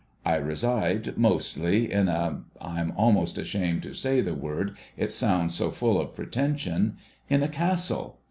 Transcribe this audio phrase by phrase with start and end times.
[0.25, 5.53] I reside, mostly, in a— I am almost asliamed to say the word, it sounds
[5.53, 6.97] so full of pre tension—
[7.29, 8.17] in a Castle.